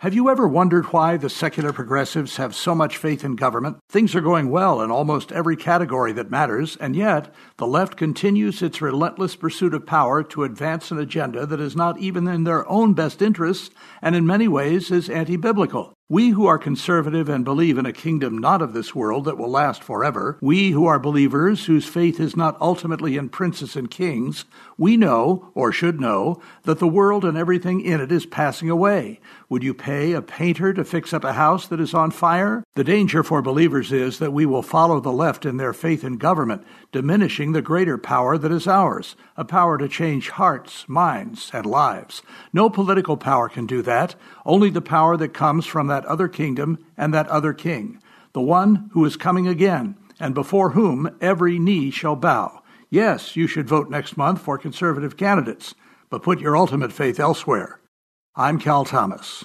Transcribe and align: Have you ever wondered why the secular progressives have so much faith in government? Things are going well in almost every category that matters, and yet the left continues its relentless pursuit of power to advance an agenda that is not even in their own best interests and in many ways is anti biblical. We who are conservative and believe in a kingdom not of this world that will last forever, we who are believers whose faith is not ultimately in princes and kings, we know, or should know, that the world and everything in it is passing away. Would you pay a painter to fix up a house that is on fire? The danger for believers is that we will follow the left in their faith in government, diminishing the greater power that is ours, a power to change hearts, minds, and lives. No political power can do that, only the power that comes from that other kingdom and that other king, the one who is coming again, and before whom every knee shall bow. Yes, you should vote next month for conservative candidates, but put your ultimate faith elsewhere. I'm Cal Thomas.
Have 0.00 0.12
you 0.12 0.28
ever 0.28 0.46
wondered 0.46 0.84
why 0.92 1.16
the 1.16 1.30
secular 1.30 1.72
progressives 1.72 2.36
have 2.36 2.54
so 2.54 2.74
much 2.74 2.98
faith 2.98 3.24
in 3.24 3.34
government? 3.34 3.78
Things 3.88 4.14
are 4.14 4.20
going 4.20 4.50
well 4.50 4.82
in 4.82 4.90
almost 4.90 5.32
every 5.32 5.56
category 5.56 6.12
that 6.12 6.30
matters, 6.30 6.76
and 6.76 6.94
yet 6.94 7.34
the 7.56 7.66
left 7.66 7.96
continues 7.96 8.60
its 8.60 8.82
relentless 8.82 9.36
pursuit 9.36 9.72
of 9.72 9.86
power 9.86 10.22
to 10.22 10.44
advance 10.44 10.90
an 10.90 10.98
agenda 10.98 11.46
that 11.46 11.60
is 11.60 11.74
not 11.74 11.98
even 11.98 12.28
in 12.28 12.44
their 12.44 12.68
own 12.68 12.92
best 12.92 13.22
interests 13.22 13.74
and 14.02 14.14
in 14.14 14.26
many 14.26 14.46
ways 14.46 14.90
is 14.90 15.08
anti 15.08 15.38
biblical. 15.38 15.96
We 16.08 16.28
who 16.28 16.46
are 16.46 16.56
conservative 16.56 17.28
and 17.28 17.44
believe 17.44 17.78
in 17.78 17.86
a 17.86 17.92
kingdom 17.92 18.38
not 18.38 18.62
of 18.62 18.72
this 18.72 18.94
world 18.94 19.24
that 19.24 19.38
will 19.38 19.50
last 19.50 19.82
forever, 19.82 20.38
we 20.40 20.70
who 20.70 20.86
are 20.86 21.00
believers 21.00 21.64
whose 21.66 21.84
faith 21.84 22.20
is 22.20 22.36
not 22.36 22.56
ultimately 22.60 23.16
in 23.16 23.28
princes 23.28 23.74
and 23.74 23.90
kings, 23.90 24.44
we 24.78 24.96
know, 24.96 25.50
or 25.54 25.72
should 25.72 26.00
know, 26.00 26.40
that 26.62 26.78
the 26.78 26.86
world 26.86 27.24
and 27.24 27.36
everything 27.36 27.80
in 27.80 28.00
it 28.00 28.12
is 28.12 28.24
passing 28.24 28.70
away. 28.70 29.18
Would 29.48 29.64
you 29.64 29.74
pay 29.86 30.14
a 30.14 30.20
painter 30.20 30.72
to 30.72 30.82
fix 30.82 31.12
up 31.12 31.22
a 31.22 31.34
house 31.34 31.68
that 31.68 31.78
is 31.78 31.94
on 31.94 32.10
fire? 32.10 32.64
The 32.74 32.82
danger 32.82 33.22
for 33.22 33.40
believers 33.40 33.92
is 33.92 34.18
that 34.18 34.32
we 34.32 34.44
will 34.44 34.60
follow 34.60 34.98
the 34.98 35.12
left 35.12 35.46
in 35.46 35.58
their 35.58 35.72
faith 35.72 36.02
in 36.02 36.16
government, 36.16 36.66
diminishing 36.90 37.52
the 37.52 37.62
greater 37.62 37.96
power 37.96 38.36
that 38.36 38.50
is 38.50 38.66
ours, 38.66 39.14
a 39.36 39.44
power 39.44 39.78
to 39.78 39.86
change 39.86 40.30
hearts, 40.30 40.88
minds, 40.88 41.52
and 41.54 41.64
lives. 41.64 42.20
No 42.52 42.68
political 42.68 43.16
power 43.16 43.48
can 43.48 43.64
do 43.64 43.80
that, 43.82 44.16
only 44.44 44.70
the 44.70 44.80
power 44.80 45.16
that 45.18 45.32
comes 45.32 45.66
from 45.66 45.86
that 45.86 46.04
other 46.06 46.26
kingdom 46.26 46.84
and 46.96 47.14
that 47.14 47.28
other 47.28 47.52
king, 47.52 48.02
the 48.32 48.40
one 48.40 48.90
who 48.92 49.04
is 49.04 49.16
coming 49.16 49.46
again, 49.46 49.94
and 50.18 50.34
before 50.34 50.70
whom 50.70 51.16
every 51.20 51.60
knee 51.60 51.92
shall 51.92 52.16
bow. 52.16 52.60
Yes, 52.90 53.36
you 53.36 53.46
should 53.46 53.68
vote 53.68 53.88
next 53.88 54.16
month 54.16 54.40
for 54.40 54.58
conservative 54.58 55.16
candidates, 55.16 55.76
but 56.10 56.24
put 56.24 56.40
your 56.40 56.56
ultimate 56.56 56.92
faith 56.92 57.20
elsewhere. 57.20 57.78
I'm 58.34 58.58
Cal 58.58 58.84
Thomas. 58.84 59.44